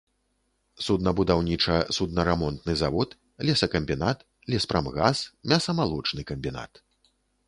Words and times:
Суднабудаўніча-суднарамонтны 0.85 2.73
завод, 2.81 3.09
лесакамбінат, 3.49 4.25
леспрамгас, 4.55 5.17
мяса-малочны 5.53 6.21
камбінат. 6.33 6.71